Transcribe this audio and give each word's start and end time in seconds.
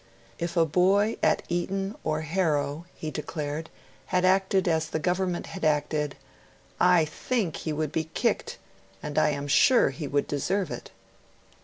If 0.39 0.57
a 0.57 0.65
boy 0.65 1.17
at 1.21 1.43
Eton 1.47 1.95
or 2.03 2.21
Harrow, 2.21 2.87
he 2.95 3.11
declared, 3.11 3.69
had 4.07 4.25
acted 4.25 4.67
as 4.67 4.89
the 4.89 4.97
Government 4.97 5.45
had 5.53 5.63
acted, 5.63 6.15
'I 6.79 7.05
THINK 7.05 7.55
he 7.57 7.71
would 7.71 7.91
be 7.91 8.05
kicked, 8.05 8.57
and 9.03 9.19
I 9.19 9.29
AM 9.29 9.47
SURE 9.47 9.91
he 9.91 10.07
would 10.07 10.25
deserve 10.25 10.71
it'. 10.71 10.89